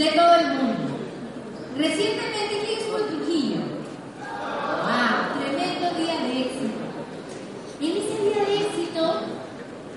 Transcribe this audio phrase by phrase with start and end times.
[0.00, 0.96] de todo el mundo.
[1.76, 3.60] Recientemente, ¿quién estuvo en Trujillo?
[4.80, 5.12] ¡Wow!
[5.36, 6.80] Tremendo día de éxito.
[7.82, 9.20] En ese día de éxito,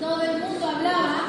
[0.02, 1.22] todo el mundo hablaba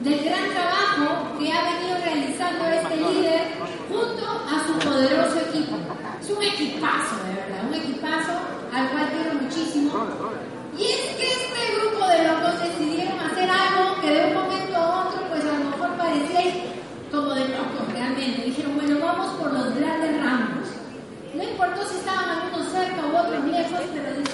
[0.00, 3.42] del gran trabajo que ha venido realizando este líder
[3.90, 5.76] junto a su poderoso equipo.
[6.18, 8.32] Es un equipazo, de verdad, un equipazo
[8.72, 9.92] al cual quiero muchísimo.
[10.78, 11.35] Y es que
[23.86, 24.25] esperando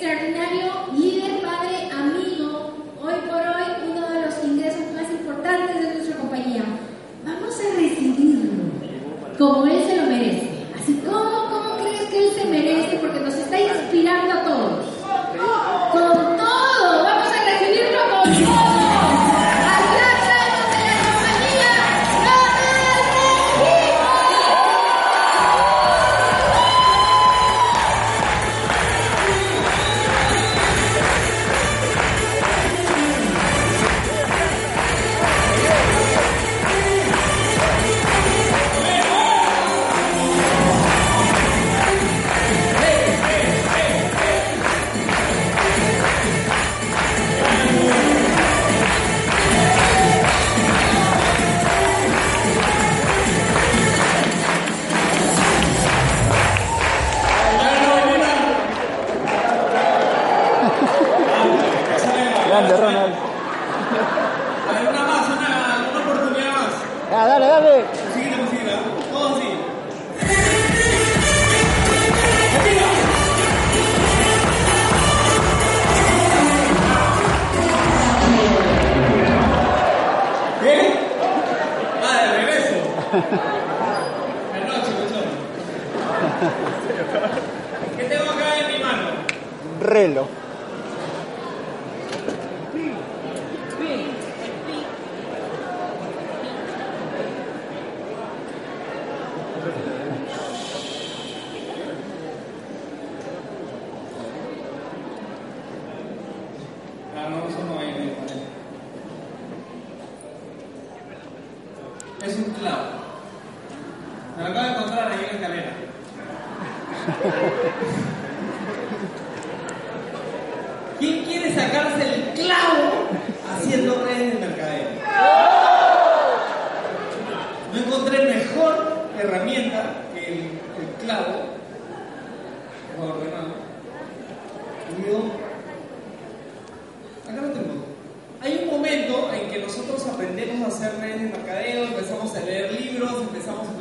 [0.00, 0.37] certainly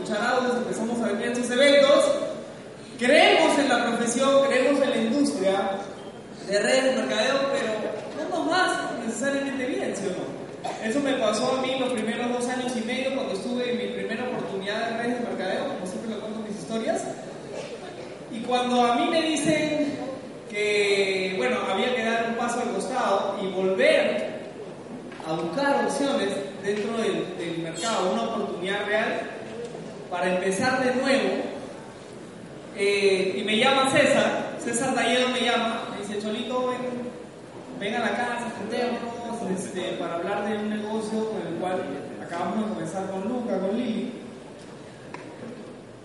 [0.07, 2.05] cucharadas empezamos a vender sus eventos.
[2.97, 5.71] Creemos en la profesión, creemos en la industria
[6.47, 10.87] de redes de mercadeo, pero no nos va necesariamente bien, ¿sí o no?
[10.87, 13.93] Eso me pasó a mí los primeros dos años y medio cuando estuve en mi
[13.93, 17.03] primera oportunidad de redes de mercadeo, como siempre lo cuento en mis historias.
[18.31, 19.93] Y cuando a mí me dicen
[20.49, 24.37] que, bueno, había que dar un paso al costado y volver
[25.27, 26.29] a buscar opciones
[26.63, 29.36] dentro del, del mercado, una oportunidad real,
[30.09, 31.29] para empezar de nuevo.
[32.75, 36.77] Eh, y me llama César, César Talledo me llama, me dice, Cholito, ven,
[37.79, 39.17] ven a la casa, juntémonos
[39.57, 41.81] este, para hablar de un negocio con el cual
[42.21, 44.13] acabamos de comenzar con Luca, con Lili.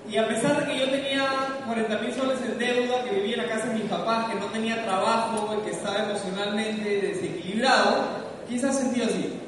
[0.08, 1.26] Y a pesar de que yo tenía
[1.66, 4.46] 40 mil soles en deuda, que vivía en la casa de mis papás, que no
[4.46, 8.06] tenía trabajo que estaba emocionalmente desequilibrado,
[8.48, 9.38] quizás sentí así.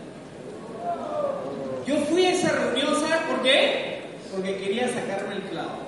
[1.86, 3.93] Yo fui a esa reunión, ¿sabes por qué?
[4.34, 5.78] Porque quería sacarme el clavo.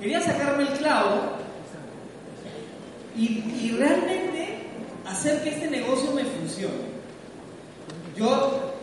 [0.00, 1.32] Quería sacarme el clavo
[3.16, 4.58] y, realmente
[5.06, 6.94] hacer que este negocio me funcione.
[8.16, 8.74] Yo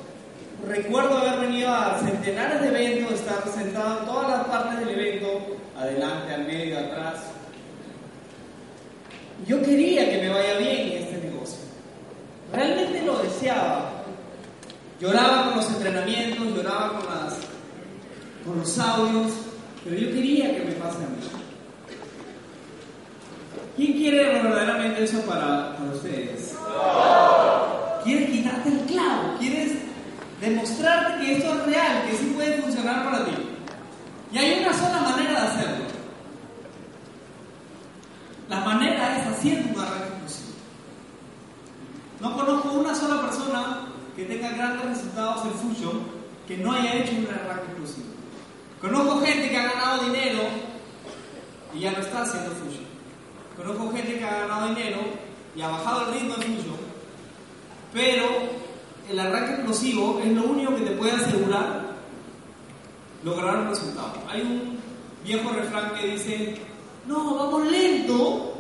[0.68, 5.58] recuerdo haber venido a centenares de eventos, estar sentado en todas las partes del evento,
[5.78, 7.16] adelante, al medio, atrás.
[9.48, 11.60] Yo quería que me vaya bien en este negocio.
[12.54, 14.04] Realmente lo deseaba.
[15.00, 17.21] Lloraba con los entrenamientos, lloraba con, las,
[18.46, 19.32] con los audios,
[19.84, 21.42] pero yo quería que me pase a mí.
[23.76, 26.56] ¿Quién quiere verdaderamente eso para, para ustedes?
[28.04, 29.38] ¿Quieres quitarte el clavo?
[29.40, 29.72] ¿Quieres
[30.40, 33.32] demostrarte que esto es real, que sí puede funcionar para ti?
[34.32, 35.86] Y hay una sola manera de hacerlo.
[38.50, 40.54] La manera es haciendo un arranque explosivo.
[42.20, 46.02] No conozco una sola persona que tenga grandes resultados en Fusion
[46.48, 48.21] que no haya hecho un arranque explosivo.
[48.82, 50.42] Conozco gente que ha ganado dinero
[51.74, 52.86] y ya no está haciendo Fusion.
[53.56, 54.98] Conozco gente que ha ganado dinero
[55.56, 56.78] y ha bajado el ritmo de Fusion,
[57.94, 58.26] pero
[59.10, 61.92] el arranque explosivo es lo único que te puede asegurar
[63.24, 64.14] lograr un resultado.
[64.30, 64.80] Hay un
[65.24, 66.56] viejo refrán que dice,
[67.08, 68.58] no, vamos lento.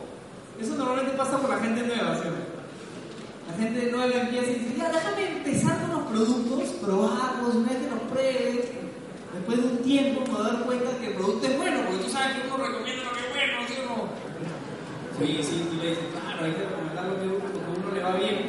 [0.59, 2.23] Eso normalmente pasa por la gente nueva, ¿sí?
[3.49, 7.77] La gente nueva empieza y dice, ya, déjame empezar con los productos, probarlos, una vez
[7.79, 8.80] que los pruebes.
[9.33, 12.03] Después de un tiempo me voy a dar cuenta que el producto es bueno, porque
[12.03, 13.97] tú sabes que uno recomienda lo que es bueno, ¿sí o no?
[15.17, 18.13] Sí, sí, tú le dices, claro, hay que recomendar lo que a uno le va
[18.17, 18.47] bien.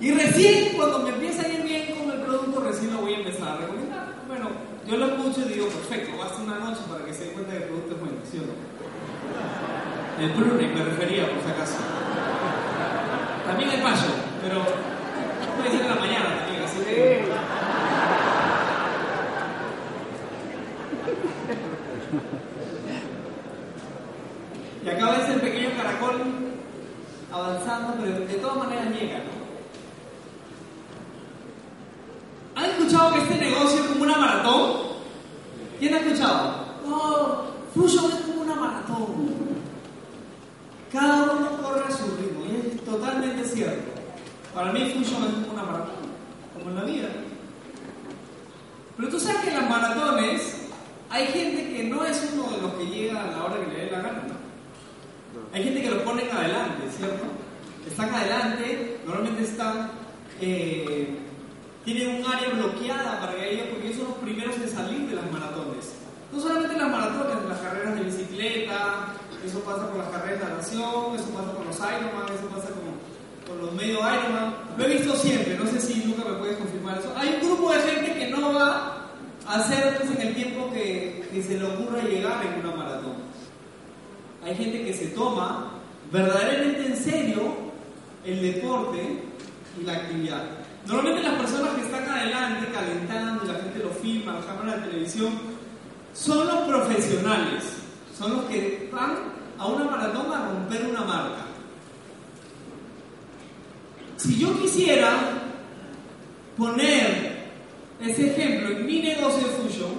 [0.00, 3.18] Y recién, cuando me empieza a ir bien con el producto, recién lo voy a
[3.18, 4.14] empezar a recomendar.
[4.26, 4.48] Bueno,
[4.86, 7.58] yo lo escucho y digo, perfecto, basta una noche para que se dé cuenta que
[7.58, 8.54] el producto es bueno, ¿sí o no?
[10.24, 11.76] El pruning me refería, por si acaso.
[13.46, 14.12] También el payo,
[14.42, 14.64] pero
[15.56, 17.24] puede ser en la mañana también, así que...
[24.82, 26.22] Y acá ves el pequeño caracol
[27.32, 29.40] avanzando, pero de todas maneras llega, ¿no?
[32.56, 34.72] ¿Han escuchado que este negocio es como una maratón?
[35.78, 36.64] ¿Quién ha escuchado?
[36.86, 37.44] No,
[37.74, 39.30] Fusion es como una maratón.
[40.92, 43.92] Cada uno corre a su ritmo y es totalmente cierto.
[44.54, 45.94] Para mí Fusion es como una maratón,
[46.52, 47.08] como en la vida.
[48.96, 50.56] Pero tú sabes que en las maratones
[51.08, 53.84] hay gente que no es uno de los que llega a la hora que le
[53.84, 54.39] dé la gana.
[55.52, 57.24] Hay gente que lo ponen adelante, ¿cierto?
[57.86, 59.90] Están adelante, normalmente están,
[60.40, 61.18] eh,
[61.84, 65.30] tienen un área bloqueada para ellos porque ellos son los primeros en salir de las
[65.30, 65.94] maratones.
[66.32, 69.06] No solamente las maratones, las carreras de bicicleta,
[69.44, 72.94] eso pasa con las carreras de natación, eso pasa con los Ironman, eso pasa con,
[73.48, 74.54] con los medio Ironman.
[74.78, 77.12] Lo he visto siempre, no sé si nunca me puedes confirmar eso.
[77.16, 79.08] Hay un grupo de gente que no va
[79.46, 83.29] a hacer en el tiempo que se le ocurra llegar en una maratón.
[84.44, 85.72] Hay gente que se toma
[86.10, 87.70] verdaderamente en serio
[88.24, 89.22] el deporte
[89.80, 90.44] y la actividad.
[90.86, 95.32] Normalmente las personas que están adelante calentando, la gente lo filma, la cámara de televisión,
[96.14, 97.64] son los profesionales,
[98.18, 99.16] son los que van
[99.58, 101.46] a una maratón a romper una marca.
[104.16, 105.16] Si yo quisiera
[106.56, 107.50] poner
[108.00, 109.92] ese ejemplo en mi negocio de fusion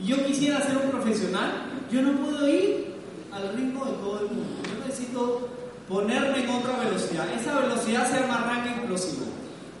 [0.00, 2.89] y yo quisiera ser un profesional, yo no puedo ir
[3.32, 4.62] al ritmo de todo el mundo.
[4.64, 5.48] Yo necesito
[5.88, 7.26] ponerme en otra velocidad.
[7.32, 9.26] Esa velocidad se llama arranque explosivo.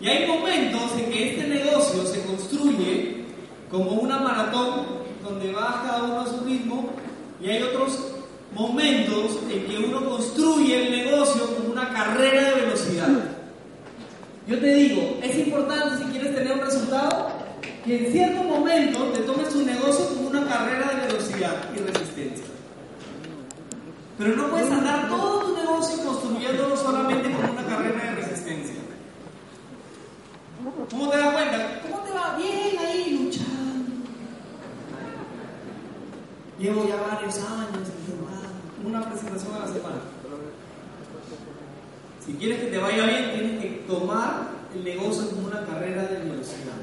[0.00, 3.24] Y hay momentos en que este negocio se construye
[3.70, 4.86] como una maratón
[5.22, 6.90] donde va cada uno a su ritmo
[7.40, 7.98] y hay otros
[8.54, 13.08] momentos en que uno construye el negocio como una carrera de velocidad.
[14.48, 17.28] Yo te digo, es importante si quieres tener un resultado
[17.84, 22.49] que en cierto momento te tomes tu negocio como una carrera de velocidad y resistencia.
[24.20, 28.74] Pero no puedes andar todo tu negocio construyéndolo solamente como una carrera de resistencia.
[30.90, 31.80] ¿Cómo te das cuenta?
[31.80, 33.94] ¿Cómo te va bien ahí luchando?
[36.58, 37.88] Llevo ya varios años
[38.84, 40.00] una presentación a la semana.
[42.22, 46.18] Si quieres que te vaya bien, tienes que tomar el negocio como una carrera de
[46.18, 46.76] velocidad.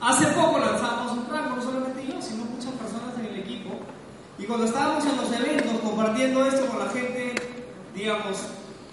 [0.00, 3.11] Hace poco lanzamos un rango, no solamente yo, sino muchas personas en.
[4.42, 7.32] Y cuando estábamos en los eventos compartiendo esto con la gente,
[7.94, 8.38] digamos,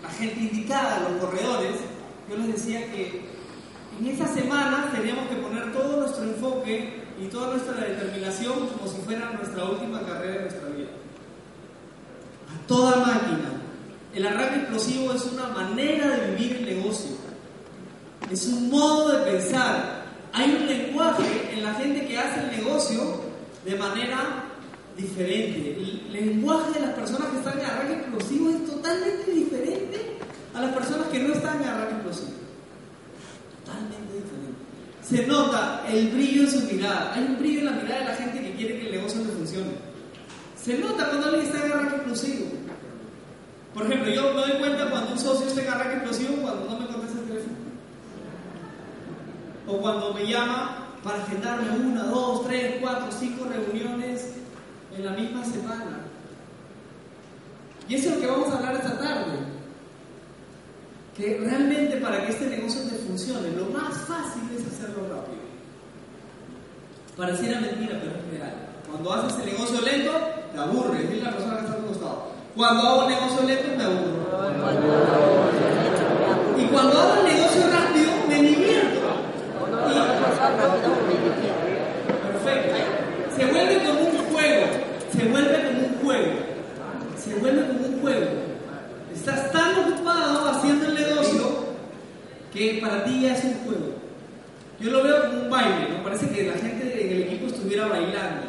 [0.04, 1.72] la gente indicada, los corredores,
[2.30, 3.26] yo les decía que
[4.00, 9.02] en esta semana teníamos que poner todo nuestro enfoque y toda nuestra determinación como si
[9.02, 10.90] fuera nuestra última carrera de nuestra vida.
[12.54, 13.50] A toda máquina.
[14.14, 17.16] El arranque explosivo es una manera de vivir el negocio.
[18.30, 20.04] Es un modo de pensar.
[20.32, 23.30] Hay un lenguaje en la gente que hace el negocio
[23.66, 24.39] de manera
[25.02, 25.78] diferente.
[25.78, 30.18] El lenguaje de las personas que están en arranque explosivo es totalmente diferente
[30.54, 32.32] a las personas que no están en arranque explosivo.
[33.66, 34.60] Totalmente diferente.
[35.02, 37.14] Se nota el brillo en su mirada.
[37.14, 39.32] Hay un brillo en la mirada de la gente que quiere que el negocio le
[39.32, 39.72] funcione.
[40.62, 42.46] Se nota cuando alguien está en arranque explosivo.
[43.74, 46.80] Por ejemplo, yo me doy cuenta cuando un socio está en arranque explosivo cuando no
[46.80, 47.56] me contesta el teléfono.
[49.68, 54.39] O cuando me llama para agendarme una, dos, tres, cuatro, cinco reuniones
[55.00, 56.00] en la misma semana.
[57.88, 59.40] Y eso es lo que vamos a hablar esta tarde.
[61.16, 65.40] Que realmente para que este negocio te funcione, lo más fácil es hacerlo rápido.
[67.18, 68.54] Pareciera mentira, pero es real.
[68.90, 70.12] Cuando haces el negocio lento,
[70.54, 71.10] te aburres.
[71.10, 72.32] Dile a la persona que está a tu costado.
[72.56, 74.20] Cuando hago el negocio lento, me aburro.
[76.58, 79.08] Y cuando hago el negocio rápido, me divierto.
[82.44, 82.76] Perfecto.
[83.36, 84.68] Se vuelve como un juego.
[85.12, 86.50] Se vuelve como un juego.
[87.24, 88.28] Se vuelve como un juego.
[89.14, 91.70] Estás tan ocupado haciendo el negocio
[92.54, 93.96] que para ti ya es un juego.
[94.80, 97.88] Yo lo veo como un baile, me parece que la gente en el equipo estuviera
[97.88, 98.48] bailando.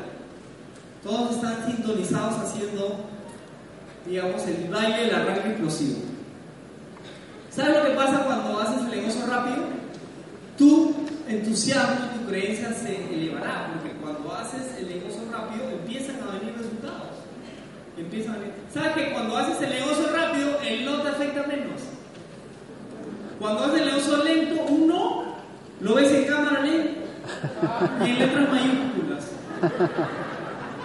[1.02, 3.00] Todos están sintonizados haciendo,
[4.06, 5.98] digamos, el baile del arranque explosivo.
[7.50, 9.64] ¿Sabes lo que pasa cuando haces el negocio rápido?
[10.56, 10.94] Tu
[11.26, 16.49] entusiasmo, tu creencia se elevará, porque cuando haces el negocio rápido empiezan a venir.
[17.96, 18.52] A venir.
[18.72, 21.80] ¿Sabes que cuando haces el negocio rápido, el no te afecta menos?
[23.38, 25.24] Cuando haces el negocio lento, un no
[25.80, 27.00] lo ves en cámara lenta
[28.04, 29.24] y en letras mayúsculas.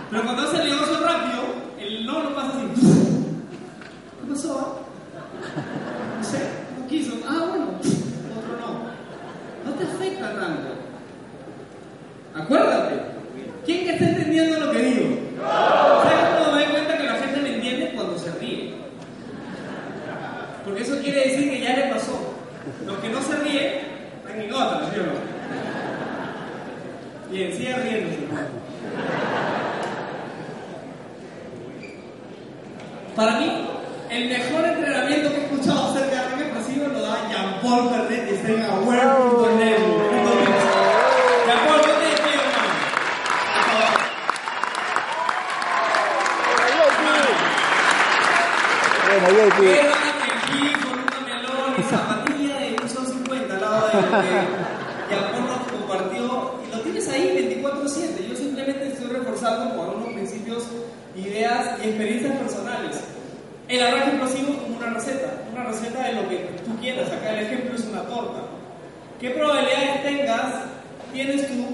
[0.09, 1.43] Pero cuando haces el negocio rápido,
[1.79, 2.81] el no lo pasa así.
[4.21, 4.81] ¿Qué pasó?
[6.17, 7.13] No sé, no quiso.
[7.27, 9.69] Ah, bueno, otro no.
[9.69, 10.69] No te afecta tanto.
[12.35, 13.15] Acuérdate.
[13.65, 15.17] ¿Quién que está entendiendo lo que digo?
[15.41, 17.91] ¿Sabes cómo me doy cuenta que la gente me entiende?
[17.95, 18.75] Cuando se ríe.
[20.63, 22.33] Porque eso quiere decir que ya le pasó.
[22.85, 23.95] Los que no se ríen,
[24.27, 25.13] en otra, ¿sí o no?
[27.31, 28.19] Bien, sigue riéndose.
[33.15, 33.67] Para mí,
[34.09, 38.35] el mejor entrenamiento que he escuchado acerca de arranque pasivo lo da Jean-Paul Fernet, que
[38.35, 39.77] está en aware.net.
[41.47, 42.73] Jean-Paul, ¿dónde te pido, hermano?
[43.53, 43.93] Por favor.
[49.07, 49.59] Bueno, JP.
[49.63, 49.95] Era
[50.35, 54.29] aquí con una melón y zapatilla de un sol 50 al lado de lo que
[55.09, 56.23] Jean-Paul nos compartió.
[56.67, 57.23] Y lo tienes ahí
[57.63, 58.27] 24-7.
[58.27, 60.63] Yo simplemente estoy reforzando con unos principios,
[61.15, 62.99] ideas y experiencias personales.
[63.67, 67.11] El arranque explosivo es como una receta, una receta de lo que tú quieras.
[67.11, 68.41] Acá el ejemplo es una torta.
[69.19, 70.53] ¿Qué probabilidades tengas,
[71.11, 71.65] tienes tú,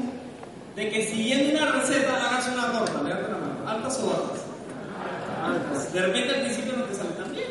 [0.77, 3.03] de que siguiendo una receta hagas una torta?
[3.03, 3.55] Levanta la mano.
[3.67, 4.45] ¿Altas o bajas?
[5.43, 5.91] Altas.
[5.91, 7.47] De repente al principio no te sale tan bien.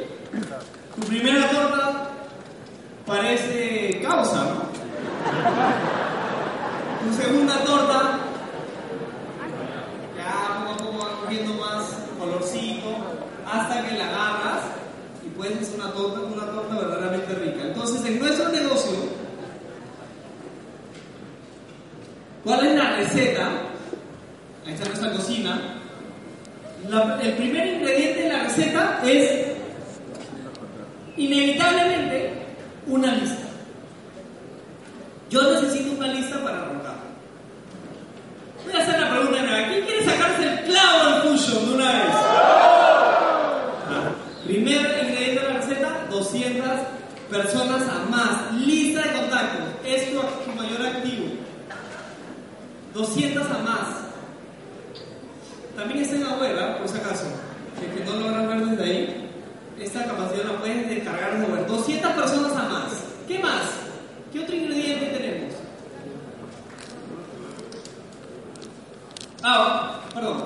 [0.96, 2.08] Tu primera torta
[3.04, 4.70] parece causa, ¿no?
[7.04, 8.20] Tu segunda torta
[10.16, 11.84] ya poco a poco va cogiendo más
[12.18, 12.88] colorcito
[13.50, 14.62] hasta que la agarras
[15.26, 17.62] y puedes hacer una torta, una torta verdaderamente rica.
[17.62, 18.96] Entonces, en nuestro negocio,
[22.44, 23.48] ¿cuál es la receta?
[24.66, 25.60] Ahí está nuestra cocina.
[27.22, 29.46] El primer ingrediente de la receta es
[31.16, 32.32] inevitablemente
[32.86, 33.46] una lista.
[35.28, 36.94] Yo necesito una lista para arrancar.
[38.64, 39.66] Voy a hacer la pregunta de nuevo.
[39.68, 42.10] ¿Quién quiere sacarse el clavo del cushion de una vez?
[42.12, 43.60] Ah,
[44.44, 46.66] Primer ingrediente de la receta, 200
[47.30, 48.52] personas a más.
[48.54, 49.66] Lista de contactos.
[49.86, 51.26] Es tu, tu mayor activo.
[53.00, 53.88] 200 a más.
[55.74, 57.24] También está en la web, por si acaso.
[57.80, 59.30] Que no logras ver desde ahí,
[59.78, 61.66] esta capacidad la puedes descargar desde web.
[61.66, 62.92] 200 personas a más.
[63.26, 63.62] ¿Qué más?
[64.32, 65.54] ¿Qué otro ingrediente tenemos?
[69.42, 70.44] Ah, perdón.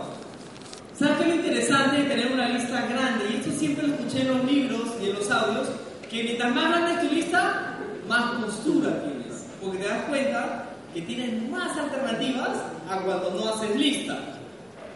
[0.97, 3.25] ¿Sabes qué es lo interesante de tener una lista grande?
[3.33, 5.69] Y esto siempre lo escuché en los libros y en los audios,
[6.09, 9.45] que mientras más grande es tu lista, más postura tienes.
[9.61, 10.64] porque te das cuenta
[10.95, 12.57] que tienes más alternativas
[12.89, 14.17] a cuando no haces lista.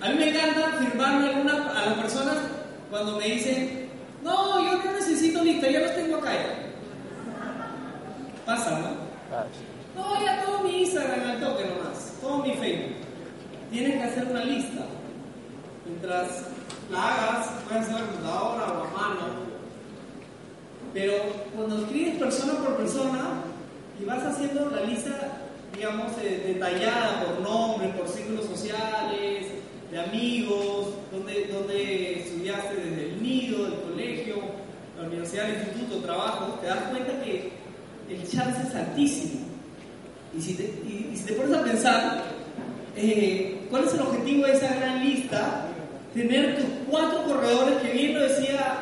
[0.00, 2.36] A mí me encanta firmarme alguna, a las personas
[2.88, 3.88] cuando me dicen,
[4.22, 6.30] no, yo no necesito lista, ya los tengo acá.
[8.46, 9.08] Pasa, ¿no?
[10.00, 12.96] No, ya todo mi Instagram al toque nomás, todo mi Facebook.
[13.72, 14.84] Tienes que hacer una lista.
[15.84, 16.28] Mientras
[16.92, 19.48] la hagas, puedes hacer a computadora o a mano.
[20.94, 21.14] Pero
[21.54, 23.42] cuando escribes persona por persona
[24.00, 25.47] y vas haciendo la lista,
[25.78, 29.46] digamos, eh, detallada por nombres, por círculos sociales,
[29.90, 34.36] de amigos, donde, donde estudiaste desde el nido, del colegio,
[34.98, 37.52] la universidad, el instituto, trabajo, te das cuenta que
[38.10, 39.46] el chance es altísimo.
[40.36, 42.24] Y si te, y, si te pones a pensar,
[42.96, 45.66] eh, ¿cuál es el objetivo de esa gran lista?
[46.12, 48.78] Tener tus cuatro corredores, que bien lo decía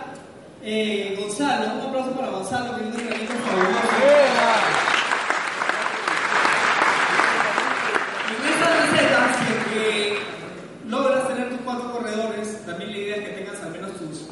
[0.63, 4.87] eh, Gonzalo, un aplauso para Gonzalo, que es un herramienta fabulosa.
[8.29, 10.19] En esta receta, si que
[10.89, 14.27] logras tener tus cuatro corredores, también la idea es que tengas al menos tus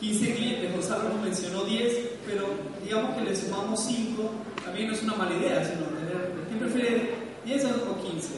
[0.00, 0.72] 15 clientes.
[0.72, 1.92] Gonzalo mencionó 10,
[2.26, 2.46] pero
[2.84, 4.30] digamos que le sumamos 5,
[4.64, 8.28] también no es una mala idea, sino tener, ¿quién prefiere 10 o 15?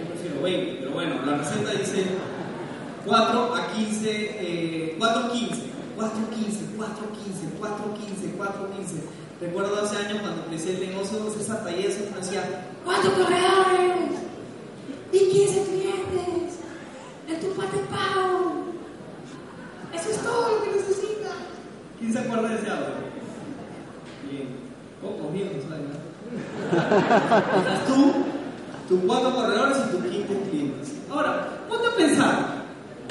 [0.00, 2.04] Yo prefiero 20, pero bueno, la receta dice
[3.06, 5.56] 4 a 15, eh, 4 15,
[5.96, 8.94] 4 15, 4 15, 4 15, 4 15.
[9.40, 14.20] Recuerdo hace años cuando empecé el negocio César Talleres, me decía, ¿Cuántos corredores?
[15.12, 16.58] Y 15 clientes.
[17.28, 18.64] En tu parte pago.
[19.94, 21.32] Eso es todo lo que necesitas.
[22.04, 22.84] ¿Quién se acuerda de ese audio?
[24.30, 24.48] Bien,
[25.00, 25.24] pocos.
[27.58, 28.12] Estás tú,
[28.88, 30.92] tus cuatro corredores y tus 15 clientes.
[31.10, 32.34] Ahora, ponte a pensar,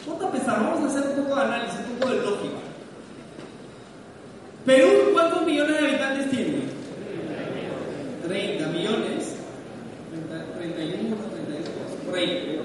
[0.05, 2.57] ponte a pensar, vamos a hacer un poco de análisis, un poco de lógica.
[4.65, 6.63] Perú, ¿cuántos millones de habitantes tiene?
[8.27, 9.35] 30 millones.
[10.29, 11.69] 30, 31, 32,
[12.05, 12.61] por ahí.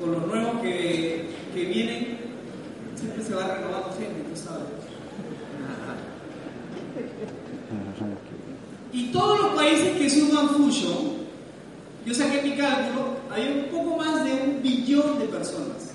[0.00, 2.19] Con los nuevos que, que vienen,
[3.00, 4.68] siempre se va renovando gente, tú sabes.
[8.92, 11.20] Y todos los países que suman Fusion,
[12.04, 15.92] yo saqué mi cálculo, hay un poco más de un billón de personas.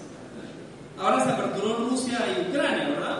[0.97, 3.17] Ahora se aperturó Rusia y Ucrania, ¿verdad?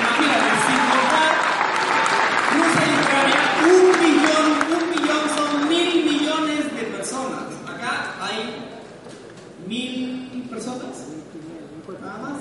[0.00, 1.32] Imagínate, sin contar
[2.56, 7.46] Rusia y Ucrania, un billón, un billón son mil millones de personas.
[7.68, 8.38] Acá hay
[9.68, 11.06] mil personas,
[12.00, 12.38] nada más.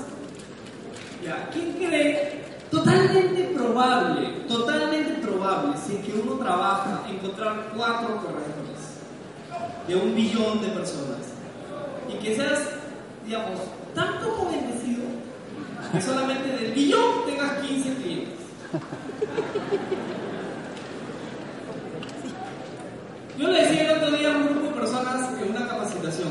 [1.51, 2.43] ¿Quién cree?
[2.71, 8.99] Totalmente probable, totalmente probable, si es que uno trabaja, encontrar cuatro corredores
[9.87, 11.33] de un billón de personas
[12.07, 12.61] y que seas,
[13.25, 13.59] digamos,
[13.95, 15.01] tan poco bendecido
[15.91, 18.39] que solamente del billón tengas 15 clientes.
[23.37, 26.27] Yo le decía el otro día a un grupo de personas en una capacitación,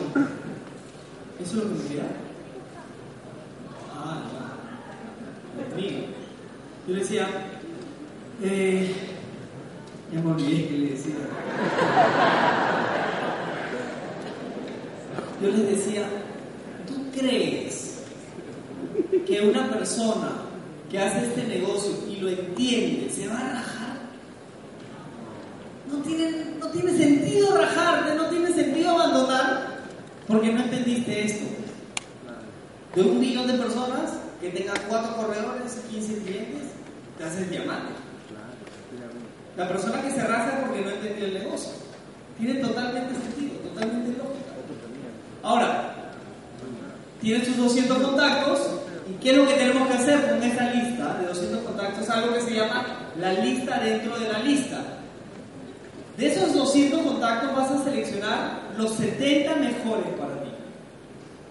[1.41, 2.03] ¿eso es lo que decía?
[3.97, 4.38] Ah, ya.
[6.89, 7.29] Yo le decía,
[8.43, 8.91] eh,
[10.11, 11.17] ya me olvidé que le decía.
[15.43, 16.09] Yo les decía,
[16.87, 17.99] ¿tú crees
[19.27, 20.33] que una persona
[20.91, 23.99] que hace este negocio y lo entiende se va a rajar?
[25.93, 29.81] No tiene, no tiene sentido rajarte, no tiene sentido abandonar
[30.27, 31.45] porque no entendiste esto.
[32.95, 36.68] De un millón de personas que tengan cuatro corredores, 15 clientes,
[37.19, 37.93] te haces diamante.
[39.57, 41.73] La persona que se raja porque no entendió el negocio.
[42.39, 44.53] Tiene totalmente sentido, totalmente lógica.
[45.43, 45.95] Ahora,
[47.21, 48.61] tienes tus 200 contactos
[49.11, 52.09] y ¿qué es lo que tenemos que hacer con esta lista de 200 contactos?
[52.09, 52.87] Algo que se llama
[53.19, 54.81] la lista dentro de la lista.
[56.17, 60.51] De esos 200 contactos vas a seleccionar los 70 mejores para ti.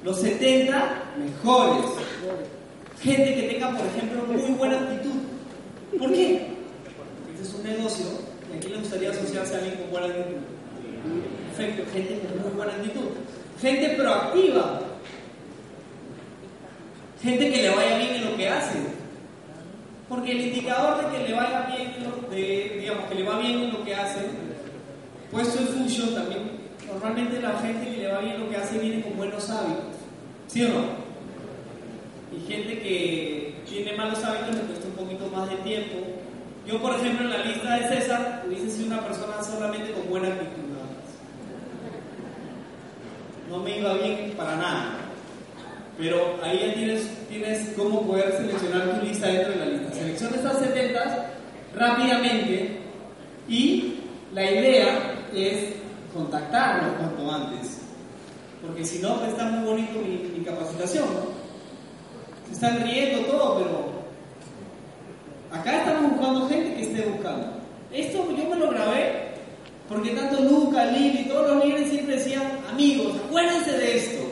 [0.03, 1.85] Los 70 mejores.
[3.01, 5.26] Gente que tenga, por ejemplo, muy buena actitud.
[5.97, 6.47] ¿Por qué?
[7.33, 8.05] Este es un negocio
[8.53, 10.37] y aquí le gustaría asociarse a alguien con buena actitud.
[11.55, 13.07] Perfecto, gente con muy buena actitud.
[13.61, 14.81] Gente proactiva.
[17.21, 18.77] Gente que le vaya bien en lo que hace.
[20.07, 21.93] Porque el indicador de que le vaya bien,
[22.29, 24.19] de, digamos, que le va bien en lo que hace,
[25.31, 26.43] puesto en función también,
[26.87, 29.95] normalmente la gente que le va bien en lo que hace viene con buenos hábitos.
[30.47, 31.06] ¿Sí o no?
[32.37, 35.95] Y gente que tiene malos hábitos le cuesta un poquito más de tiempo.
[36.65, 40.27] Yo, por ejemplo, en la lista de César, hubiese sido una persona solamente con buena
[40.27, 40.67] actitud.
[43.49, 44.95] No me iba bien para nada.
[45.97, 49.93] Pero ahí ya tienes, tienes cómo poder seleccionar tu lista dentro de la lista.
[49.93, 51.25] Selecciona estas 70
[51.75, 52.77] rápidamente
[53.47, 53.95] y
[54.33, 55.73] la idea es
[56.13, 57.81] contactarlos cuanto antes.
[58.61, 61.05] Porque si no, está muy bonito mi, capacitación.
[62.51, 67.47] Están riendo todo, pero acá estamos buscando gente que esté buscando.
[67.93, 69.27] Esto yo me lo grabé
[69.87, 74.23] porque tanto Luca, Lili, todos los líderes siempre decían, amigos, acuérdense de esto.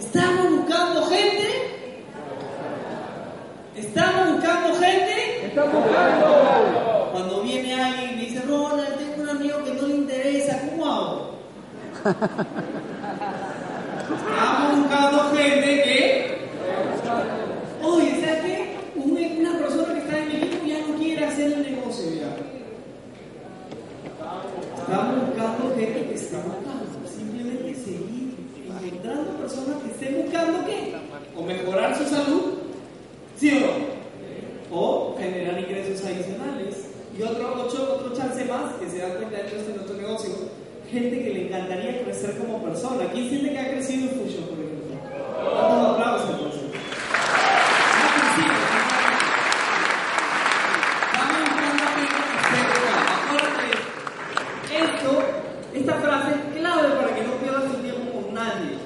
[0.00, 1.48] Estamos buscando gente.
[3.76, 5.46] Estamos buscando gente.
[5.46, 7.08] Estamos buscando.
[7.12, 10.86] Cuando viene alguien y me dice, Ronald, tengo un amigo que no le interesa, ¿cómo
[10.86, 11.34] hago?
[14.08, 16.48] Estamos buscando gente que.
[17.82, 18.76] Oye, ¿sabes qué?
[18.96, 22.34] Una persona que está en mi equipo ya no quiere hacer el negocio ya.
[24.80, 26.86] Estamos buscando gente que está buscando.
[27.08, 28.34] Simplemente seguir
[28.82, 30.94] encontrando personas que estén buscando qué?
[31.36, 32.54] O mejorar su salud,
[33.36, 33.72] ¿sí o no?
[34.76, 36.86] O generar ingresos adicionales.
[37.18, 40.58] Y otro, otro, otro chance más se da cuenta de esto en nuestro negocio
[40.90, 43.04] gente que le encantaría crecer como persona.
[43.12, 44.96] ¿Quién siente que ha crecido en Fusion, por ejemplo?
[45.54, 46.62] Damos un aplauso entonces.
[47.92, 48.54] Ha crecido.
[51.12, 52.30] Estamos buscando a gente que
[53.52, 53.76] esté
[54.78, 55.12] Esto,
[55.74, 58.78] esta frase es clave para que no pierdas tu tiempo con nadie.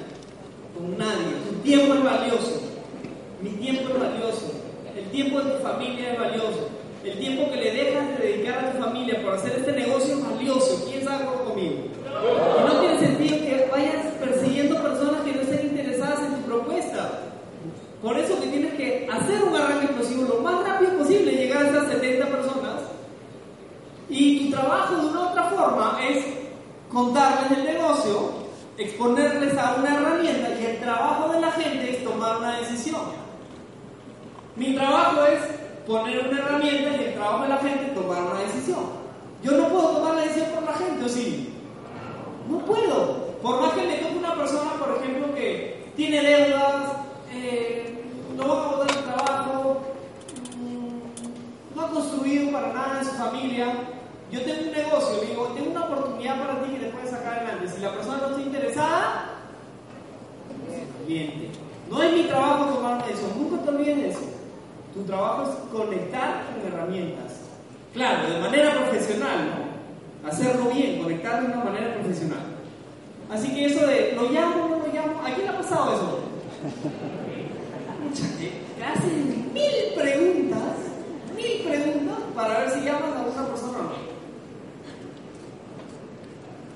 [0.77, 1.31] Con nadie.
[1.47, 2.55] Tu tiempo es valioso.
[3.41, 4.51] Mi tiempo es valioso.
[4.97, 6.69] El tiempo de tu familia es valioso.
[7.03, 10.23] El tiempo que le dejas de dedicar a tu familia por hacer este negocio es
[10.23, 10.85] valioso.
[10.89, 11.93] ¿Quién sabe conmigo?
[12.23, 17.19] Y no tiene sentido que vayas persiguiendo personas que no estén interesadas en tu propuesta.
[18.01, 21.69] Por eso que tienes que hacer un arranque explosivo lo más rápido posible, llegar a
[21.69, 22.81] esas 70 personas.
[24.09, 26.25] Y tu trabajo de una otra forma es
[26.91, 28.31] contarles el negocio,
[28.77, 33.01] exponerles a una herramienta y el trabajo de la gente es tomar una decisión.
[34.55, 35.39] Mi trabajo es
[35.87, 39.03] poner una herramienta y el trabajo de la gente es tomar una decisión.
[39.43, 41.53] Yo no puedo tomar la decisión por la gente, ¿o sí?
[42.49, 43.33] No puedo.
[43.41, 46.93] Por más que le toque una persona, por ejemplo, que tiene deudas,
[47.33, 48.03] eh,
[48.35, 49.81] no va a botar el trabajo,
[50.57, 53.65] mm, no ha construido para nada en su familia.
[54.31, 57.69] Yo tengo un negocio, digo, tengo una oportunidad para ti que te puedes sacar adelante.
[57.69, 59.25] Si la persona no está interesada,
[61.05, 61.49] cliente.
[61.89, 64.21] No es mi trabajo tomar eso, nunca te olvides de eso.
[64.93, 67.41] Tu trabajo es conectar con herramientas.
[67.93, 70.27] Claro, de manera profesional, ¿no?
[70.27, 72.39] hacerlo bien, conectar de una manera profesional.
[73.31, 76.19] Así que eso de lo llamo, no lo llamo, ¿a quién le ha pasado eso?
[78.77, 80.72] Te hacen mil preguntas, mil preguntas
[82.35, 84.13] para ver si llaman a una persona o no.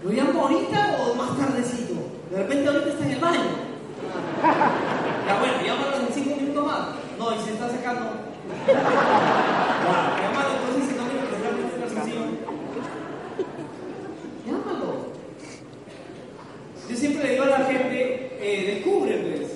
[0.04, 1.94] ¿Lo llamo ahorita o más tardecito?
[2.32, 3.42] De repente ahorita está en el baño.
[5.28, 6.88] Ya bueno, llámalo en cinco minutos más.
[7.20, 8.06] No, y se está secando.
[10.22, 12.48] llámalo entonces si no me realmente una sesión.
[16.90, 19.52] Yo siempre le digo a la gente, eh, descubre pues.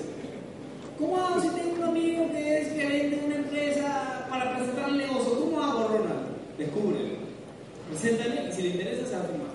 [0.98, 4.98] ¿Cómo hago si tengo un amigo que es gerente de una empresa para presentar el
[4.98, 5.40] negocio?
[5.40, 6.26] ¿Cómo hago, Ronald?
[6.58, 6.98] Descubre.
[7.88, 9.48] Preséntale y si le interesa se va a firmar.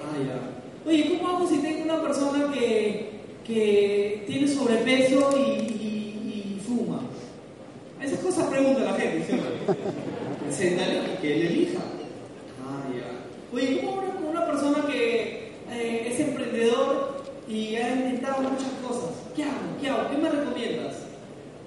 [0.00, 0.88] Ah, ya.
[0.88, 3.10] Oye, ¿cómo hago si tengo una persona que,
[3.44, 4.46] que tiene
[5.08, 7.00] sobrepeso y, fuma?
[8.02, 9.24] Esas cosas pregunta la gente,
[10.48, 11.80] y que él elija.
[12.66, 13.56] Ah, ya.
[13.56, 19.10] Oye, ¿cómo hago con una persona que eh, es emprendedor y ha intentado muchas cosas.
[19.34, 19.52] ¿Qué hago?
[19.80, 20.10] ¿Qué hago?
[20.10, 20.94] ¿Qué me recomiendas?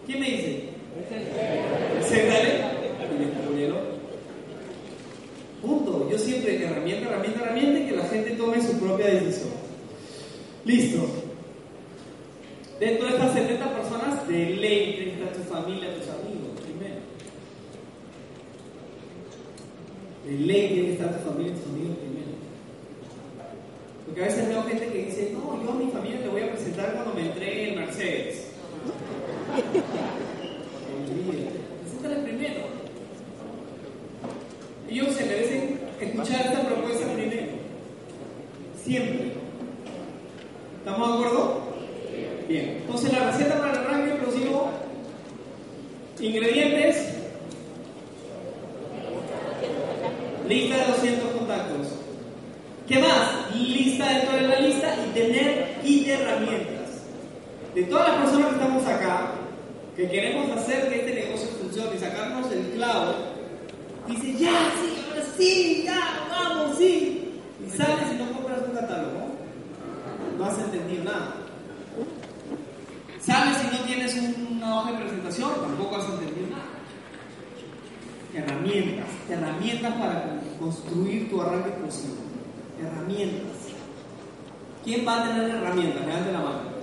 [0.06, 0.64] ¿Quién me dice?
[1.96, 2.74] Preséntale.
[5.62, 6.10] Punto.
[6.12, 9.52] Yo siempre herramienta, herramienta, herramienta y que la gente tome su propia decisión.
[10.66, 11.23] Listo.
[12.84, 17.00] Dentro de estas 70 personas, de ley que está tu familia, tus amigos, primero.
[20.26, 22.32] De ley tiene que estar tu familia, tus amigos primero.
[24.06, 26.52] Porque a veces veo gente que dice, no, yo a mi familia le voy a
[26.52, 28.48] presentar cuando me entregue el Mercedes.
[31.84, 32.64] Preséntale primero.
[34.90, 37.54] Ellos se merecen escuchar esta propuesta primero.
[38.84, 39.32] Siempre.
[40.84, 41.63] ¿Estamos de acuerdo?
[43.34, 44.70] Receta para el arranque explosivo,
[46.20, 47.16] ingredientes,
[50.48, 51.88] lista de 200 contactos.
[52.88, 53.56] ¿Qué más?
[53.56, 57.02] Lista dentro de la lista y tener de herramientas.
[57.74, 59.32] De todas las personas que estamos acá,
[59.96, 63.16] que queremos hacer que este negocio funcione y sacarnos el clavo,
[64.10, 67.40] dice, ya, sí, ahora sí, ya, vamos, sí.
[67.66, 69.34] Y sales y no compras un catálogo.
[70.38, 71.43] No has entendido nada.
[73.26, 74.16] Sales y no tienes
[74.52, 76.64] una hoja de presentación, tampoco has entendido nada.
[78.34, 82.16] Herramientas, herramientas para construir tu arranque explosivo.
[82.82, 83.58] Herramientas.
[84.84, 86.06] ¿Quién va a tener herramientas?
[86.06, 86.74] Levante la mano.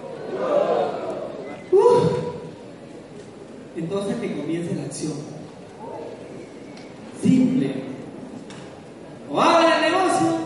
[3.77, 5.13] Entonces que comience la acción.
[7.23, 7.75] Simple.
[9.31, 10.39] O haga el negocio,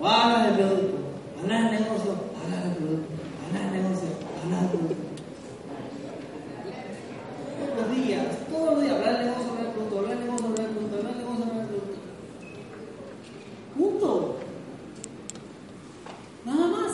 [0.00, 0.98] o haga el producto.
[1.44, 2.12] Haga el negocio,
[2.46, 3.08] haga el producto.
[3.50, 4.08] Haga el negocio,
[4.46, 5.04] haga el producto.
[7.58, 10.46] Todos los días, todos los días, hablar del negocio, hablar del producto, hablar del negocio,
[10.46, 11.98] hablar del producto, hablar del negocio, hablar del producto.
[13.76, 14.36] Punto.
[16.44, 16.92] Nada más.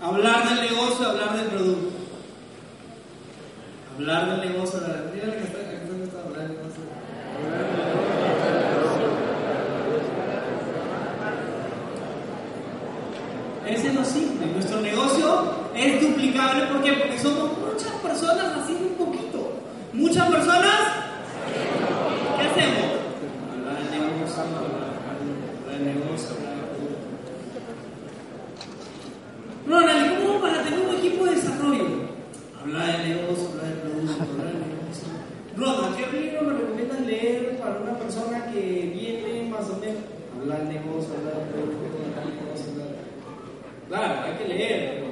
[0.00, 1.92] Hablar del negocio, hablar del producto.
[3.94, 6.82] Hablar del negocio, hablar del Dígale que está, que está, está, hablar del negocio.
[13.66, 13.92] Ese
[14.54, 16.66] Nuestro negocio es duplicable.
[16.66, 16.92] ¿Por qué?
[16.92, 19.52] Porque somos muchas personas haciendo un poquito.
[19.92, 20.80] Muchas personas.
[22.36, 22.88] ¿Qué hacemos?
[23.52, 24.62] Hablar del negocio, hablar
[25.68, 27.06] del negocio, hablar del producto.
[29.66, 31.86] Ronald, ¿y ¿cómo para tener un equipo de desarrollo?
[32.60, 35.06] Hablar del negocio, hablar del producto, hablar del negocio.
[35.56, 38.60] Ronald, ¿qué libro me recomiendas leer para una persona que
[38.94, 40.02] viene más o menos?
[40.40, 43.02] Hablar del negocio, hablar del producto, hablar del negocio, hablar del
[43.88, 45.08] Claro, hay que leer, pero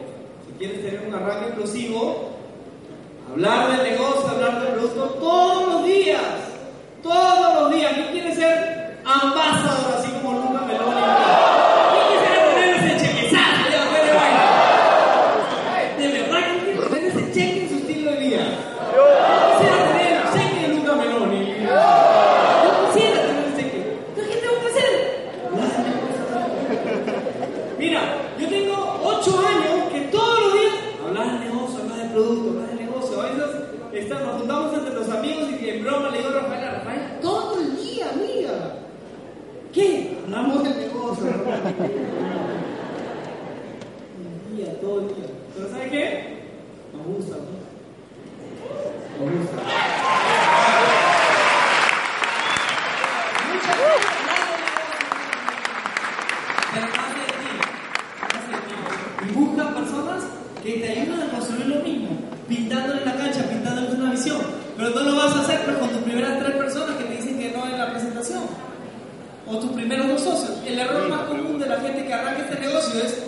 [0.47, 2.31] si quieres tener un arranque explosivo,
[3.31, 6.23] hablar del negocio, hablar del producto todos los días,
[7.03, 7.93] todos los días.
[7.93, 11.03] ¿Quién quiere ser ambasador así como Luca Meloni?
[11.93, 13.69] ¿Quién quisiera tener ese chequezazo?
[13.71, 14.45] Ya, fuera de vaina.
[15.99, 18.43] De verdad, ¿quién quiere tener ese cheque en su estilo de vida?
[18.97, 19.03] Yo
[19.59, 21.41] quisiera tener el cheque de Luca Meloni.
[21.45, 23.81] Yo quisiera tener el cheque.
[24.17, 24.91] ¿Pero qué tengo que hacer?
[27.79, 28.01] Mira,
[28.39, 30.75] yo tengo 8 años que todos los días
[31.07, 33.21] hablar del negocio, hablar del producto, hablar del negocio.
[33.21, 33.47] A veces
[33.93, 37.61] está- nos juntamos entre los amigos y en broma le digo a Rafael, Rafael, todo
[37.61, 38.77] el día, mira.
[39.73, 40.17] ¿Qué?
[40.25, 41.27] Hablamos del negocio.
[44.51, 45.27] el día, todo el día.
[45.57, 46.41] Pero ¿sabe qué?
[46.93, 47.61] Me gusta, ¿no?
[49.27, 49.57] Me gusta.
[56.73, 57.51] Pero nace de ti,
[58.23, 58.75] nace de ti.
[59.27, 60.23] Y busca personas
[60.63, 62.09] que te ayuden a construir lo mismo,
[62.49, 64.41] pintándole la cancha, pintándole una visión.
[64.77, 67.39] Pero no lo vas a hacer pues, con tus primeras tres personas que te dicen
[67.39, 68.43] que no en la presentación.
[69.47, 70.63] O tus primeros dos socios.
[70.65, 73.23] El error más común de la gente que arranca este negocio es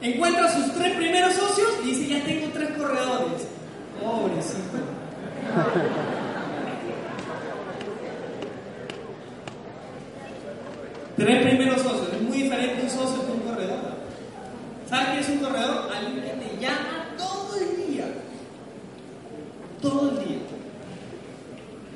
[0.00, 3.46] encuentra sus tres primeros socios y dice ya tengo tres corredores.
[4.02, 4.78] Pobrecito.
[11.16, 12.08] Tres primeros socios.
[12.12, 13.94] Es muy diferente un socio que un corredor.
[14.88, 15.88] ¿Sabes qué es un corredor?
[15.94, 18.04] Alguien que te llama todo el día.
[19.80, 20.38] Todo el día.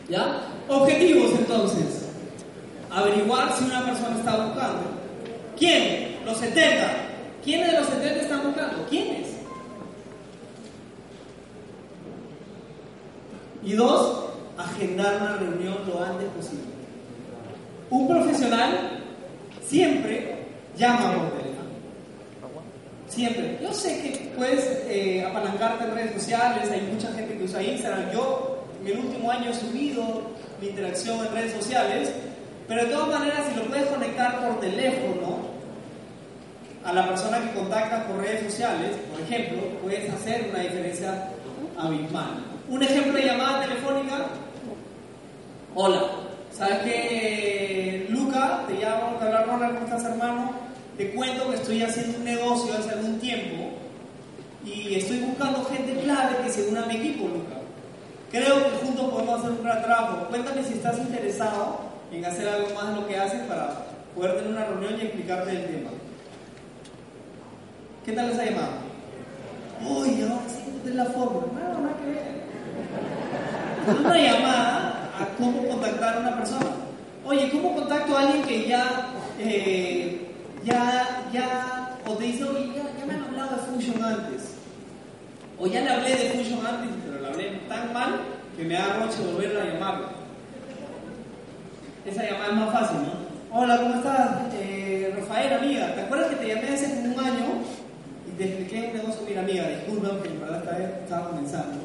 [0.09, 0.41] ¿Ya?
[0.69, 2.05] Objetivos entonces.
[2.91, 4.83] Averiguar si una persona está buscando.
[5.59, 6.19] ¿Quién?
[6.25, 6.87] Los 70.
[7.99, 8.87] ¿Quiénes de los 70 están buscando?
[8.89, 9.29] ¿Quiénes?
[13.63, 16.65] Y dos, agendar una reunión lo antes posible.
[17.91, 19.03] Un profesional
[19.67, 21.69] siempre llama por teléfono.
[23.09, 23.59] Siempre.
[23.63, 28.13] Yo sé que puedes eh, apalancarte en redes sociales, hay mucha gente que usa Instagram.
[28.13, 30.23] Yo en el último año he subido
[30.61, 32.13] mi interacción en redes sociales,
[32.69, 35.38] pero de todas maneras si lo puedes conectar por teléfono
[36.89, 41.29] a la persona que contactas por redes sociales, por ejemplo, puedes hacer una diferencia
[41.77, 42.43] abismal.
[42.67, 44.27] Un ejemplo de llamada telefónica.
[45.75, 46.03] Hola,
[46.51, 48.07] ¿sabes qué?
[48.09, 50.53] Luca, te llamo, te habla Ronald, ¿cómo estás hermano?
[50.97, 53.69] Te cuento que estoy haciendo un negocio hace algún tiempo
[54.65, 57.61] y estoy buscando gente clave que se una a mi equipo, Luca.
[58.31, 60.27] Creo que juntos podemos hacer un gran trabajo.
[60.31, 64.53] Cuéntame si estás interesado en hacer algo más de lo que haces para poder tener
[64.53, 65.91] una reunión y explicarte el tema.
[68.09, 68.71] ¿Qué tal esa llamada?
[69.87, 71.43] Uy, ahora sí encontré la forma.
[71.53, 74.01] No, nada que ver.
[74.01, 76.71] Una llamada a cómo contactar a una persona.
[77.27, 80.27] Oye, ¿cómo contacto a alguien que ya, eh,
[80.65, 84.55] ya, ya, o te dice, oye, ya, ya me han hablado de Function antes?
[85.59, 88.21] O ya le hablé de Function antes, pero le hablé tan mal
[88.57, 90.07] que me da roche volver a llamarlo.
[92.07, 93.59] Esa llamada es más fácil, ¿no?
[93.61, 94.31] Hola, ¿cómo estás?
[94.55, 97.58] Eh, Rafael, amiga, ¿te acuerdas que te llamé hace un año
[98.45, 99.23] expliqué un negocio?
[99.27, 101.77] Mira, amiga, disculpa, que verdad esta vez estaba comenzando.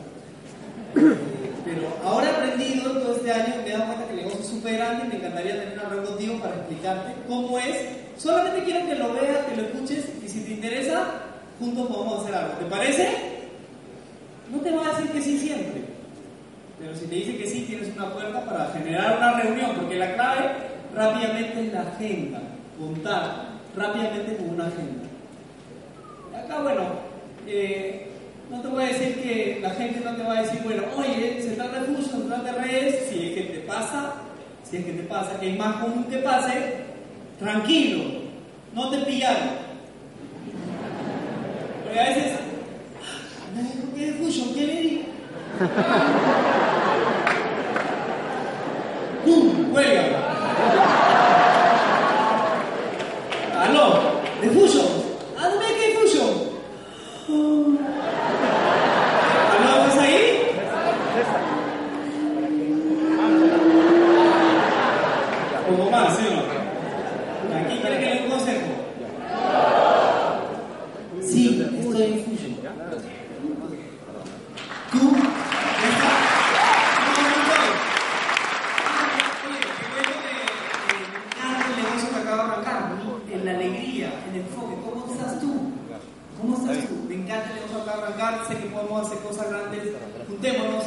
[0.95, 4.47] Eh, Pero ahora aprendido todo este año, me he dado cuenta que el negocio es
[4.47, 7.77] súper grande y me encantaría tener una reunión contigo para explicarte cómo es.
[8.17, 11.05] Solamente quiero que lo veas, que lo escuches y si te interesa,
[11.59, 12.53] juntos podemos hacer algo.
[12.57, 13.09] ¿Te parece?
[14.51, 15.81] No te va a decir que sí siempre.
[16.79, 20.13] Pero si te dice que sí, tienes una puerta para generar una reunión, porque la
[20.15, 20.51] clave
[20.93, 22.41] rápidamente es la agenda,
[22.77, 25.02] contar rápidamente con una agenda.
[26.33, 26.81] Acá, bueno,
[27.47, 28.07] eh,
[28.49, 31.41] no te voy a decir que la gente no te va a decir, bueno, oye,
[31.41, 34.13] se fuso, se trata de redes, si es que te pasa,
[34.69, 36.75] si es que te pasa, que es más común que pase,
[37.39, 38.03] tranquilo,
[38.73, 39.63] no te pillaron.
[41.83, 42.31] Porque a veces,
[43.95, 44.53] ¿qué es fuso?
[44.53, 45.05] ¿Qué le di?
[49.25, 49.71] ¡Pum!
[49.71, 50.03] ¡Cuelga!
[53.59, 54.01] ¡Aló!
[54.41, 54.85] ¿De Fusion?
[55.39, 56.29] ¿A dónde es que hay Fusion?
[59.53, 59.71] ¿Aló?
[59.87, 60.19] ¿Estás ahí?
[65.69, 66.41] Un poco más, ¿sí o no?
[67.57, 68.67] ¿Aquí quiere que le dé un consejo?
[71.21, 72.53] Sí, estoy en Fusion.
[74.91, 75.03] ¿Tú?
[75.87, 76.19] ¿Estás?
[77.15, 77.69] No, no estoy.
[79.47, 80.47] Oye, te cuento que eh,
[80.87, 80.93] me
[81.25, 82.97] encanta el negocio que acaba de arrancar, ¿no?
[83.33, 84.75] en la alegría, en el enfoque.
[84.83, 85.51] ¿Cómo estás tú?
[86.39, 86.95] ¿Cómo estás tú?
[87.07, 89.81] Me encanta el negocio que acaba de arrancar, sé que podemos hacer cosas grandes,
[90.27, 90.83] juntémonos.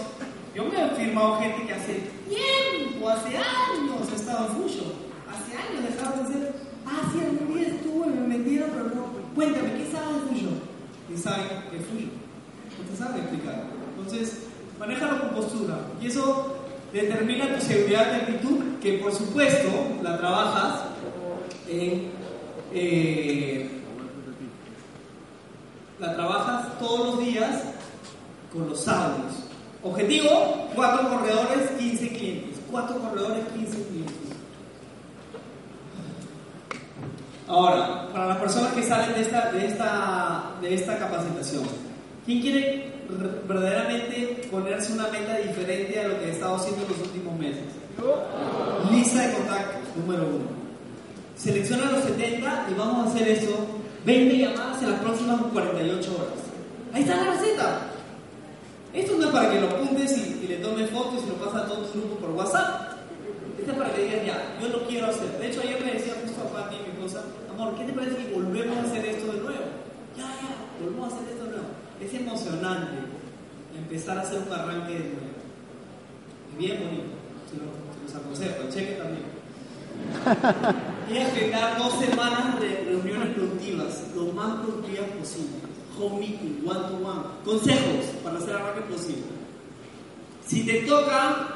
[0.54, 1.94] Yo me he firmado gente que hace
[2.30, 4.92] tiempo, hace años he estado en Fusion.
[5.28, 6.42] Hace años dejaba de hacer,
[6.86, 9.04] ah, sí, algún día estuve, me metieron, pero no.
[9.34, 10.56] Cuéntame, ¿qué sabes de Fusion?
[11.08, 12.10] ¿Qué saben que es Fusion?
[12.78, 13.64] No te saben explicar.
[13.98, 14.26] Entonces,
[14.78, 15.76] manéjalo con postura.
[16.00, 16.56] Y eso
[16.92, 19.68] determina tu seguridad de actitud, que por supuesto
[20.02, 20.80] la trabajas
[21.68, 22.10] en.
[22.72, 23.70] eh,
[25.98, 27.62] la trabajas todos los días
[28.52, 29.32] con los audios.
[29.82, 32.60] Objetivo: 4 corredores, 15 clientes.
[32.70, 34.16] 4 corredores, 15 clientes.
[37.48, 41.62] Ahora, para las personas que salen de esta, de esta, de esta capacitación,
[42.24, 42.92] ¿quién quiere
[43.46, 47.64] verdaderamente ponerse una meta diferente a lo que he estado haciendo en los últimos meses?
[48.90, 50.44] Lista de contactos, número uno.
[51.36, 53.66] Selecciona los 70 y vamos a hacer eso.
[54.04, 56.38] 20 llamadas en las próximas 48 horas.
[56.92, 57.85] Ahí está la receta.
[58.94, 61.62] Esto no es para que lo apuntes y, y le tomes fotos y lo pasas
[61.64, 62.92] a todo tu grupo por WhatsApp.
[63.58, 65.28] Esto es para que digas, ya, yo lo quiero hacer.
[65.38, 68.32] De hecho, ayer me decía justo a Pati, mi esposa, amor, ¿qué te parece que
[68.32, 69.64] volvemos a hacer esto de nuevo?
[70.16, 71.66] Ya, ya, volvemos a hacer esto de nuevo.
[72.00, 72.96] Es emocionante
[73.76, 75.36] empezar a hacer un arranque de nuevo.
[76.52, 77.16] Es bien bonito.
[77.50, 79.24] Se, lo- los aconsejo, cheque también.
[81.08, 85.54] Y agendar dos semanas de reuniones productivas, lo más productivas posible.
[85.98, 87.22] Home meeting, one to one.
[87.44, 89.24] Consejos para hacer arranque posible.
[90.46, 91.54] Si te toca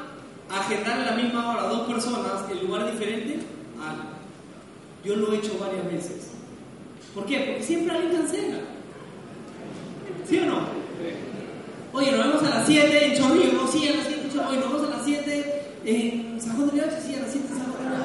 [0.49, 3.39] agendar en la misma hora dos personas en lugar diferente,
[3.79, 4.03] hazlo.
[5.05, 6.31] Yo lo he hecho varias veces.
[7.13, 7.39] ¿Por qué?
[7.39, 8.59] Porque siempre alguien cancela.
[10.27, 10.81] ¿Sí o no?
[11.93, 14.49] Oye, nos vemos a las 7 en Chorrillo, sí, a las 7 en Chorrillo.
[14.49, 17.47] Oye, nos vemos a las 7 en San Juan de León, sí, a las 7
[17.51, 17.95] en San Juan de.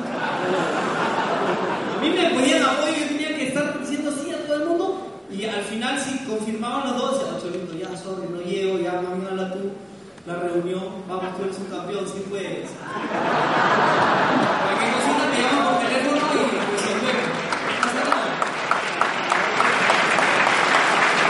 [1.97, 5.07] A mí me podían apoyo, yo tenía que estar diciendo sí a todo el mundo
[5.37, 9.53] y al final si confirmaban los dos, ya, Cholito, ya, sorry, no llego, ya, habla
[9.53, 9.71] tú,
[10.27, 12.69] la reunión, vamos, tú eres un campeón, sí puedes.
[14.65, 16.19] Cualquier cosita me llaman por teléfono y
[16.73, 17.27] resolvemos.
[17.67, 18.29] No pasa nada.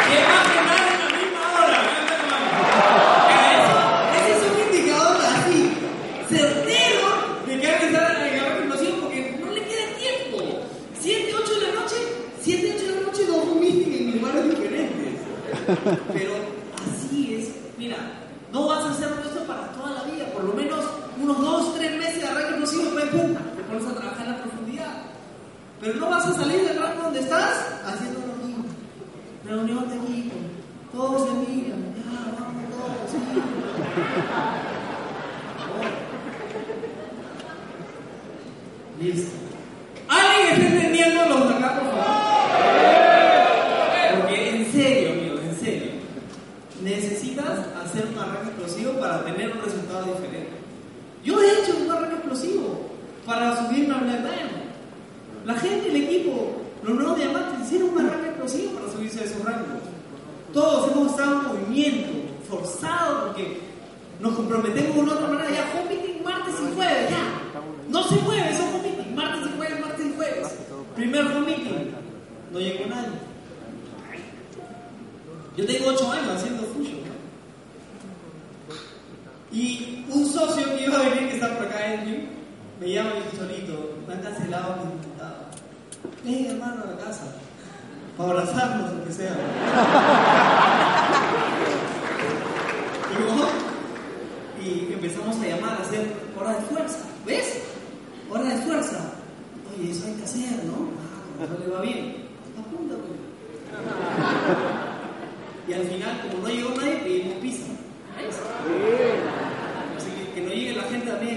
[0.08, 1.76] ¿Quién va a quemar en la misma hora?
[1.82, 2.48] Levanta la mano.
[3.28, 3.84] Ya, eso-
[4.16, 5.60] Ese es un indicador así,
[6.28, 7.06] certero
[7.46, 10.38] de que hay que estar en la explosión porque no le queda tiempo.
[11.00, 11.96] 7, 8 de la noche,
[12.40, 15.20] 7, 8 de la noche, dos meeting en lugares diferentes.
[16.14, 16.32] Pero
[16.80, 17.44] así es.
[17.78, 17.96] Mira,
[18.52, 20.84] no vas a hacer esto para toda la vida, por lo menos
[21.20, 24.38] unos 2, 3 meses de arranque explosivo, después pum, te pones a trabajar en la
[24.42, 24.94] profundidad.
[25.80, 27.52] Pero no vas a salir del rango donde estás
[27.84, 28.64] haciendo lo mismo.
[29.44, 30.34] Reunión de equipo,
[30.92, 33.16] todos se miran, ya, vamos todos, sí.
[39.00, 39.30] Listo.
[40.08, 42.04] ¿Alguien está entendiendo los de por favor?
[44.20, 45.90] Porque en serio, amigos, en serio.
[46.82, 50.50] Necesitas hacer un arranque explosivo para tener un resultado diferente.
[51.22, 52.88] Yo he hecho un arranque explosivo
[53.26, 54.66] para subirme a Black Diamond.
[55.44, 59.44] La gente, el equipo, los nuevos diamantes hicieron un arranque explosivo para subirse a esos
[59.44, 59.82] rangos.
[60.54, 62.08] Todos hemos estado en movimiento,
[62.48, 63.58] forzados, porque
[64.20, 65.28] nos comprometemos una otra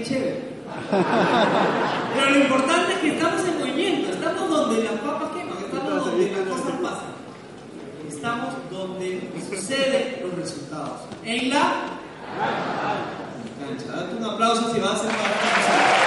[0.02, 0.50] chévere.
[2.14, 6.30] Pero lo importante es que estamos en movimiento, estamos donde las papas queman, estamos donde
[6.30, 7.10] las cosas pasan.
[8.08, 11.00] Estamos donde suceden los resultados.
[11.24, 11.72] En la
[13.60, 13.92] cancha.
[13.92, 15.99] Date un aplauso si vas a ser para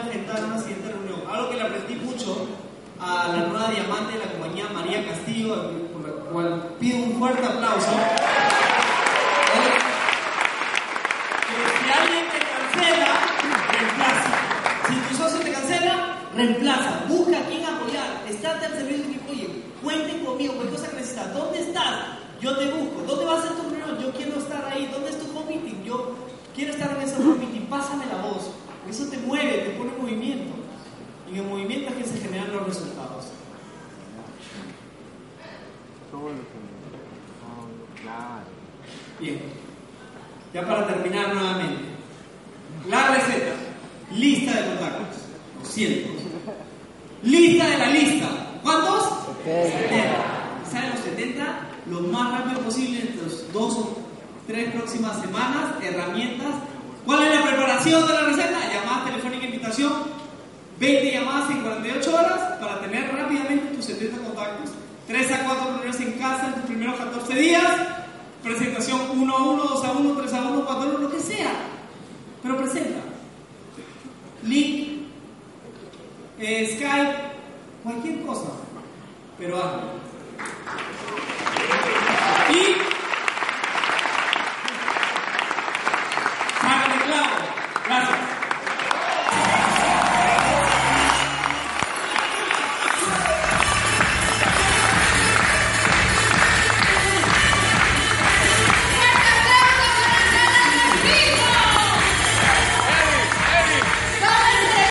[0.00, 1.20] agendar una siguiente reunión.
[1.30, 2.48] Algo que le aprendí mucho
[3.00, 7.46] a la nueva diamante de la compañía María Castillo, por la cual pido un fuerte
[7.46, 7.90] aplauso.
[38.02, 38.44] claro.
[39.18, 39.40] Bien.
[40.52, 41.84] Ya para terminar nuevamente.
[42.88, 43.54] La receta.
[44.14, 45.06] Lista de los tacos.
[45.58, 46.10] Lo siento.
[47.22, 48.28] Lista de la lista.
[48.62, 49.20] ¿Cuántos?
[49.44, 50.92] 70.
[50.94, 51.60] Los 70?
[51.90, 53.98] Lo más rápido posible en las dos o
[54.46, 55.74] tres próximas semanas.
[55.82, 56.29] Herramientas.